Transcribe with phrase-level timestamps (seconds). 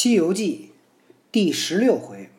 [0.00, 0.70] 西游记
[1.32, 2.30] 第十六回，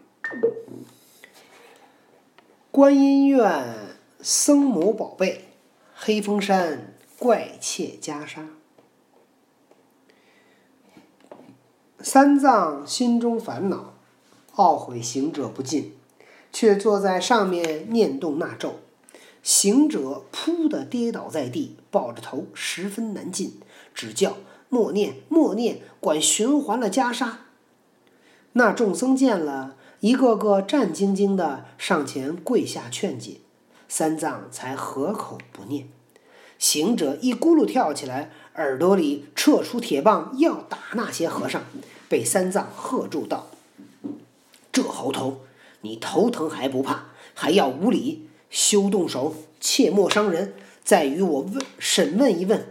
[2.72, 3.76] 观音院
[4.22, 5.50] 僧魔宝贝，
[5.94, 8.46] 黑风山怪窃袈裟。
[12.00, 13.94] 三藏心中烦恼，
[14.56, 15.92] 懊悔行者不进，
[16.54, 18.76] 却坐在上面念动那咒。
[19.44, 23.60] 行者扑的跌倒在地，抱着头十分难进，
[23.94, 24.38] 只叫。
[24.70, 27.34] 默念默念，管循环了袈裟。
[28.54, 33.38] 那众僧见了，一个个战兢兢的上前跪下劝解，
[33.88, 35.88] 三藏才合口不念。
[36.58, 41.64] 行者一咕噜跳起来，耳朵里撤出铁棒要打那些和尚，
[42.10, 43.48] 被三藏喝住道
[44.72, 45.42] ：“这猴头，
[45.82, 52.66] 你头疼还不怕，还要无礼，休动手，切莫伤人，再与我问审问一问。”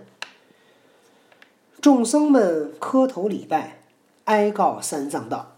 [1.80, 3.80] 众僧们磕头礼拜，
[4.24, 5.56] 哀告三藏道：“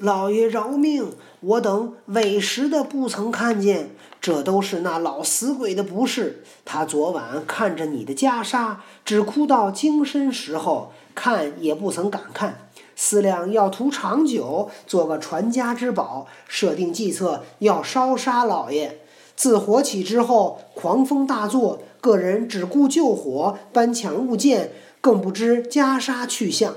[0.00, 1.12] 老爷饶命！
[1.40, 6.42] 我等委实的不曾看见，这都是那老死鬼的不是。
[6.64, 12.68] 他昨晚看着你的袈裟，只哭到精神时候，看也不曾敢看。
[12.96, 19.00] 思量要图长久，做个传家之宝，设定计策要烧杀老爷。
[19.36, 26.74] 自火起之后，狂风大作，个人只顾救火，搬抢物件。”更不知袈裟去向。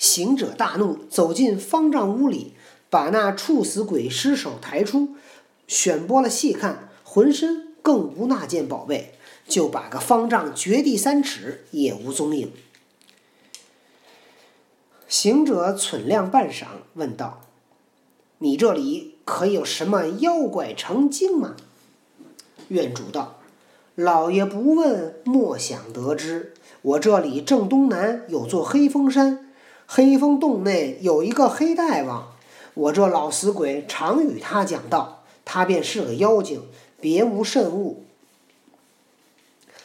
[0.00, 2.54] 行者大怒，走进方丈屋里，
[2.88, 5.10] 把那处死鬼尸首抬出，
[5.68, 9.12] 选拨了细看，浑身更无那件宝贝，
[9.46, 12.50] 就把个方丈掘地三尺，也无踪影。
[15.06, 17.42] 行者忖量半晌，问道
[18.38, 21.56] ：“你这里可有什么妖怪成精吗？”
[22.68, 23.36] 院主道。
[23.96, 26.54] 老爷不问，莫想得知。
[26.80, 29.49] 我这里正东南有座黑风山，
[29.92, 32.32] 黑风洞内有一个黑大王。
[32.74, 36.62] 我这老死鬼常与他讲道，他便是个妖精，
[37.00, 38.04] 别无甚物。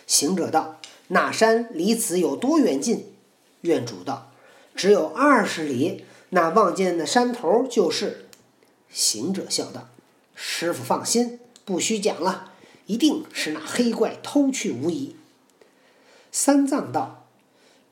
[0.06, 0.80] 行者道
[1.10, 3.16] ：“那山离此有多远近？”
[3.62, 4.30] 院主道
[4.76, 8.28] ：“只有二十里，那望见的山头就是。”
[8.92, 9.88] 行者笑道
[10.36, 12.52] ：“师傅放心，不须讲了。”
[12.86, 15.16] 一定是那黑怪偷去无疑。
[16.32, 17.25] 三藏道：“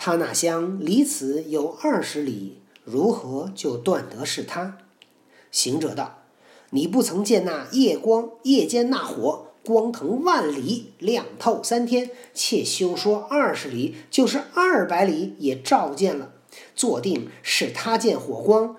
[0.06, 4.80] 他那乡离此有二十里，如何就断得是他？”
[5.50, 6.24] 行者道
[6.72, 16.34] ：“你不曾见那夜光夜间那火光腾万里，亮透三天，且休说二十里，就是二百里也照见了。
[16.76, 18.76] 坐定是他见火光。”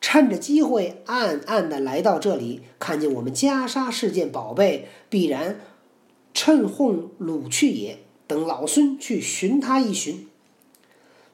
[0.00, 5.60] 趁着机会，暗暗的来到这里，看见我们袈裟是件宝贝，必然
[6.32, 7.98] 趁哄掳去也。
[8.26, 10.26] 等老孙去寻他一寻。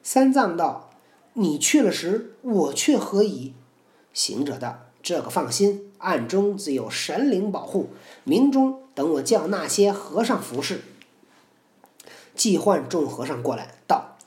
[0.03, 0.89] 三藏道
[1.33, 3.53] ：“你去了时，我却何以？”
[4.13, 7.89] 行者道：“这个放心，暗中自有神灵保护。
[8.23, 10.81] 明中等我叫那些和尚服侍。”
[12.35, 14.17] 即唤众和尚过来，道：“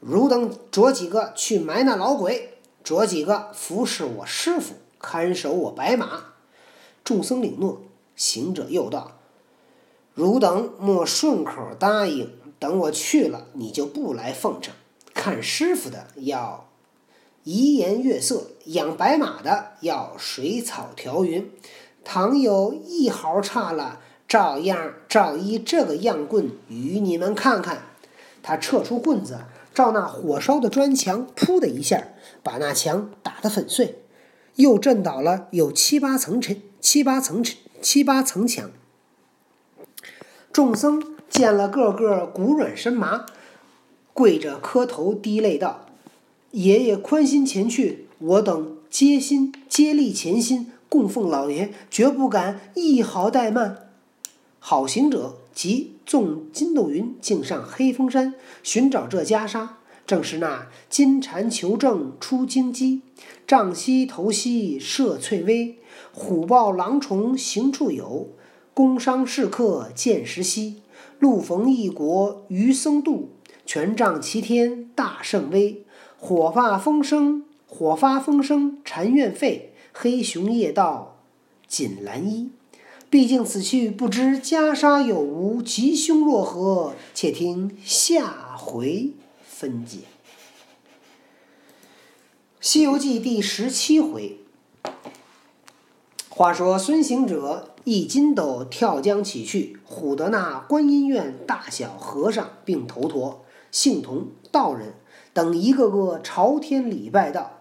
[0.00, 6.24] 汝等着几个去埋那老鬼。”着几个服侍我师傅，看守我白马。
[7.04, 7.82] 众僧领诺。
[8.16, 9.18] 行者又道
[10.14, 14.74] ：“汝等莫顺口答应，等我去了，你就不来奉承。
[15.20, 16.66] 看师傅的要
[17.44, 21.50] 怡颜悦色，养白马的要水草调匀。
[22.02, 27.82] 倘有一毫差了，照样照依这个样棍与你们看看。”
[28.42, 29.40] 他撤出棍子。
[29.72, 32.08] 照那火烧的砖墙，噗的一下，
[32.42, 34.02] 把那墙打得粉碎，
[34.56, 36.40] 又震倒了有七八层，
[36.80, 37.44] 七八层，
[37.80, 38.70] 七八层墙。
[40.52, 43.26] 众僧见了，个个骨软身麻，
[44.20, 45.86] 跪着磕头滴泪道
[46.52, 53.88] ：“爷爷宽心前去，我等皆心接力前心，供奉老爷，绝不敢一毫怠慢。”
[54.60, 55.36] 好行者。
[55.52, 59.68] 即纵筋斗云，径上黑风山，寻找这袈裟。
[60.06, 63.00] 正是那金蝉求证出京鸡，
[63.46, 65.76] 丈西头西射翠微，
[66.12, 68.28] 虎豹狼虫行处有，
[68.74, 70.76] 工商士客见时稀。
[71.18, 73.30] 路逢异国余僧渡，
[73.72, 75.84] 权杖齐天大圣威。
[76.18, 81.20] 火发风声，火发风声禅院废，黑熊夜道
[81.68, 82.50] 锦兰衣。
[83.08, 86.96] 毕竟此去不知袈裟有无，吉凶若何？
[87.14, 89.12] 且听下回
[89.44, 89.98] 分解。
[92.60, 94.40] 《西游记》第十七回。
[96.28, 104.94] 话说孙行者一筋斗跳江起去，唬得那观音院大小和尚并头陀，姓童、道人
[105.32, 107.58] 等一个个朝天礼拜道。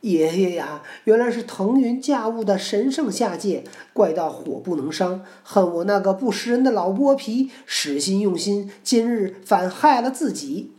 [0.00, 3.62] 爷爷呀，原来是腾云驾雾的神圣下界，
[3.92, 10.72] 怪到火不能伤，恨我那个不识人的老剥皮，使心用心，今日反害了自己。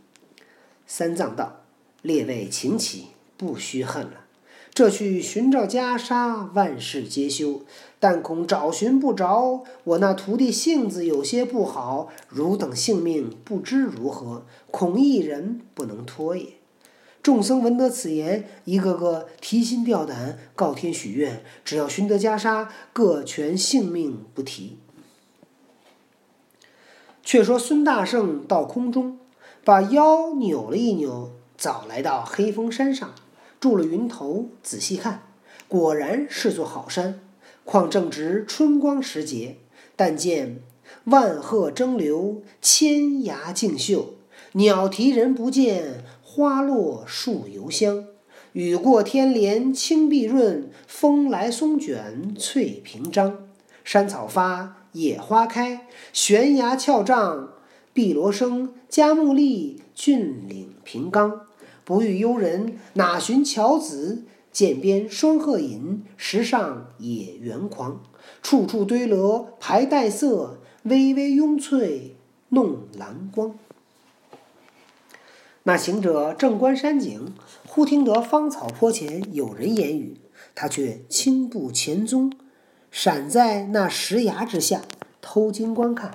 [0.86, 1.62] 三藏道
[2.02, 3.06] ：“列位请起，
[3.38, 4.26] 不须恨了。
[4.74, 7.62] 这去寻找袈裟，万事皆休，
[8.04, 9.64] 但恐找寻不着。
[9.84, 16.48] 我那徒弟性子有些不好，汝等性命不知如何，恐一人不能脱也。”
[17.24, 24.76] 众僧闻得此言，一个个提心吊胆，告天许愿，只要寻得袈裟，各全性命不提。
[27.22, 29.18] 却说孙大圣到空中，
[29.64, 33.14] 把腰扭了一扭，早来到黑风山上，
[33.58, 35.22] 住了云头，仔细看，
[35.66, 37.20] 果然是座好山。
[37.64, 39.56] 况正值春光时节，
[39.96, 40.60] 但见
[41.04, 44.14] 万壑争流，千崖竞秀，
[44.52, 46.04] 鸟啼人不见。
[46.36, 48.06] 花落树犹香，
[48.54, 53.46] 雨过天连青碧润，风来松卷翠屏张。
[53.84, 57.50] 山草发，野花开，悬崖峭嶂，
[57.92, 61.42] 碧螺生，佳木立，峻岭平冈。
[61.84, 64.24] 不遇幽人，哪寻樵子？
[64.54, 68.00] 涧边双鹤饮，石上野猿狂。
[68.40, 72.14] 处处堆罗排黛色，微微拥翠
[72.50, 73.58] 弄蓝光。
[75.64, 77.34] 那行者正观山景，
[77.66, 80.18] 忽听得芳草坡前有人言语，
[80.54, 82.32] 他却轻步前踪，
[82.92, 84.82] 闪在那石崖之下，
[85.20, 86.14] 偷睛观看。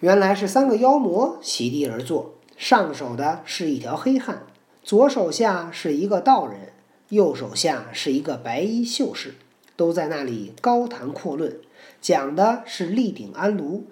[0.00, 4.46] 原来是三个妖魔席地而坐，上手的是一条黑汉，
[4.84, 6.72] 左手下是一个道人，
[7.10, 9.34] 右手下是一个白衣秀士，
[9.76, 11.56] 都在那里高谈阔论，
[12.00, 13.84] 讲的是立鼎安炉。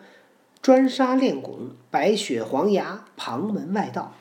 [0.60, 4.14] 专杀炼汞，白雪黄牙，旁门外道。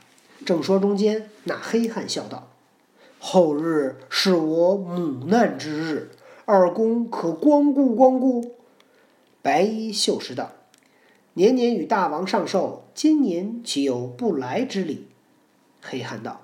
[0.46, 2.48] 正说中间，那黑汉笑道
[3.20, 6.12] ：“后日是我母难之日，
[6.46, 8.56] 二公可光顾光顾。”
[9.42, 10.52] 白衣秀士道
[11.34, 15.08] ：“年年与大王上寿，今年岂有不来之理？”
[15.84, 16.40] 黑汉道：“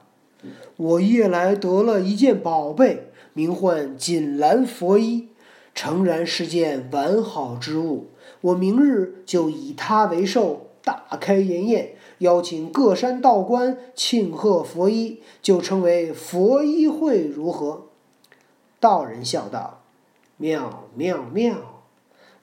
[0.77, 5.30] 我夜来得了一件宝贝，名唤锦兰佛衣，
[5.74, 8.07] 诚然是件完好之物。”
[8.42, 17.88] 我明日就以它为寿，大开筵宴，邀请各山道观庆贺佛衣，就称为佛衣会，如何？
[18.80, 19.81] 道人笑道
[20.38, 21.81] ：“妙妙妙！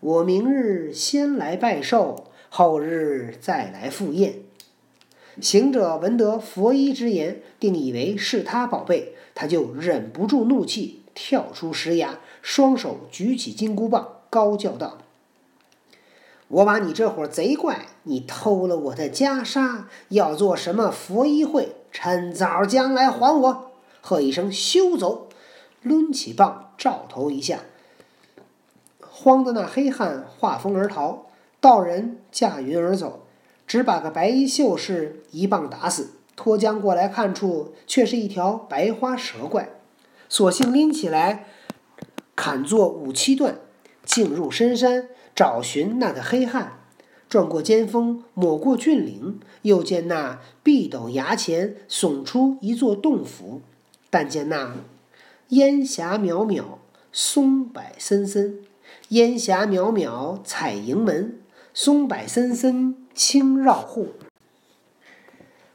[0.01, 4.41] 我明日先来拜寿，后日再来赴宴。”
[5.41, 14.99] 行者闻得佛衣之言，定以为是他宝贝，他就忍不住怒气，跳出石崖，双手举起金箍棒，高叫道。
[16.49, 21.77] 我把你这伙贼怪，你偷了我的袈裟，要做什么佛衣会？
[21.91, 23.71] 趁早将来还我！
[24.01, 25.29] 喝一声休走，
[25.83, 27.61] 抡起棒照头一下，
[29.01, 31.27] 慌的那黑汉化风而逃，
[31.61, 33.22] 道人驾云而走，
[33.73, 36.11] 只把个白衣秀士一棒打死。
[36.37, 39.71] 脱缰过来看处，却是一条白花蛇怪，
[40.29, 41.47] 索性拎起来
[42.37, 43.57] 砍作五七段，
[44.05, 45.09] 进入深山。
[45.35, 46.81] 找寻那个黑汉，
[47.31, 53.63] 转过尖峰，抹过峻岭，又见那壁陡崖前耸出一座洞府。
[54.11, 54.75] 但见那
[55.49, 56.63] 烟霞渺渺，
[57.11, 58.59] 松柏森森；
[59.09, 61.39] 烟霞渺渺，彩盈门；
[61.75, 64.09] 松柏森森，青绕户。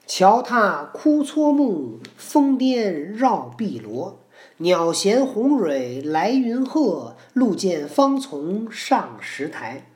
[0.06, 4.20] 桥踏枯搓木，峰巅绕碧螺。
[4.58, 9.88] 鸟衔红蕊来云鹤，路见芳丛上石台。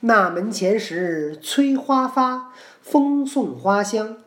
[0.00, 4.18] 那门前时催花发，风送花香。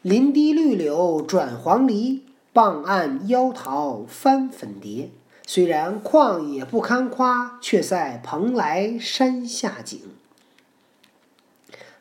[0.00, 2.22] 林堤绿柳转黄鹂，
[2.54, 5.10] 傍岸妖桃翻粉蝶。
[5.46, 10.00] 虽然旷野不堪夸，却赛蓬莱山下景。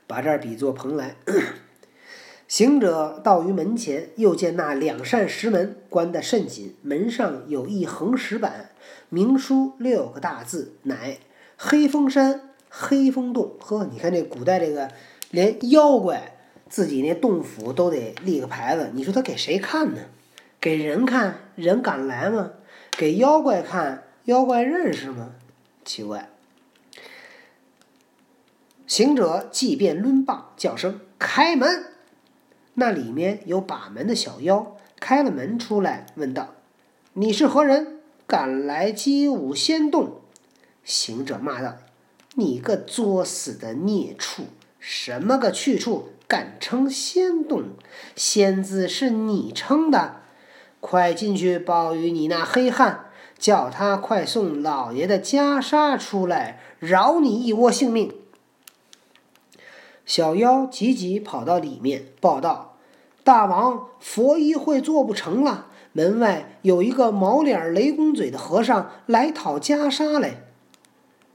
[0.09, 1.15] 把这儿比作蓬莱。
[2.47, 8.71] 行者到于门前，又见那两扇石门关得甚紧，门上有一横石板，
[9.09, 11.19] 明书六个大字，乃
[11.55, 13.55] “黑风山黑风洞”。
[13.61, 14.89] 呵，你看这古代这个，
[15.29, 16.37] 连妖怪
[16.67, 20.01] 自己那洞府都得立个牌子，你说他给谁看呢？
[20.59, 22.53] 给人看，人敢来吗？
[22.97, 25.33] 给妖怪看，妖怪认识吗？
[25.85, 26.29] 奇怪。
[28.89, 31.86] 行者即便抡棒叫声：“开门！”
[32.74, 36.55] 那里面有把门的小妖，开了门出来，问道
[37.13, 38.00] ：“你是何人？
[38.25, 40.22] 敢来击舞仙洞？”
[40.84, 41.75] 行者骂道
[42.34, 44.46] ：“你个作死的孽畜！
[44.79, 46.10] 什么个去处？
[46.27, 47.65] 敢称仙洞，
[48.15, 50.22] 仙字是你称的，
[50.79, 53.05] 快进去报与你那黑汉，
[53.38, 58.12] 叫他快送老爷的袈裟出来，饶你一窝性命。
[60.09, 62.77] 小妖急急跑到里面报道
[63.23, 70.45] ：“大王，佛衣会做不成了，门外有一个毛脸雷公嘴的和尚来讨袈裟来。”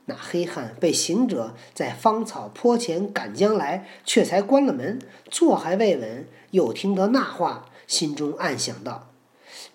[0.07, 4.99] 那黑汉被行者在芳草坡前赶将来，却才关了门，
[5.31, 9.11] 坐还未稳，又听得那话，心中暗想道：“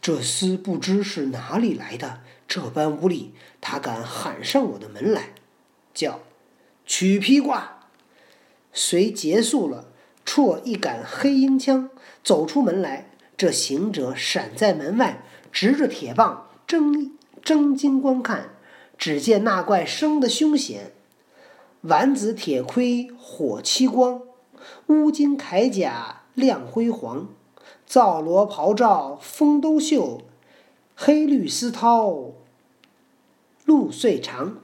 [0.01, 5.29] 这厮不知是哪里来的，这般无礼，他敢喊上我的门来，
[5.93, 6.19] 叫
[6.85, 7.77] 取披挂。”
[8.73, 9.87] 随结束了，
[10.25, 11.89] 绰一杆黑鹰枪，
[12.23, 13.11] 走出门来。
[13.37, 17.11] 这行者闪在门外，执着铁棒，睁
[17.41, 18.49] 睁睛观看。
[18.97, 20.91] 只见那怪生得凶险，
[21.81, 24.21] 丸子铁盔火漆光，
[24.87, 27.29] 乌金铠甲亮辉煌，
[27.85, 30.21] 皂罗袍罩风兜袖，
[30.95, 32.33] 黑绿丝绦
[33.63, 34.57] 露穗长，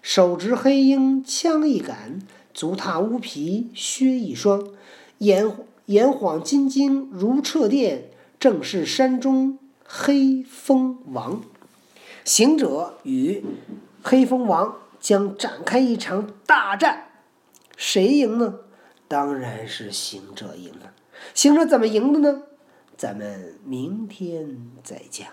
[0.00, 2.22] 手执黑鹰枪一杆，
[2.54, 4.68] 足踏乌皮靴一双，
[5.18, 5.50] 眼
[5.86, 11.42] 眼晃金睛如掣电，正是山中黑风王。
[12.24, 13.44] 行者与
[14.02, 17.08] 黑风王将展开一场大战，
[17.76, 18.60] 谁赢呢？
[19.08, 20.92] 当然是行者赢了。
[21.34, 22.42] 行者怎么赢的呢？
[22.96, 25.26] 咱们明天再讲。